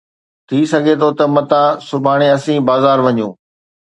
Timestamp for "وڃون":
3.05-3.31